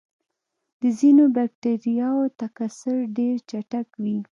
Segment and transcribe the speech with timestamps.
[0.81, 4.17] د ځینو بکټریاوو تکثر ډېر چټک وي.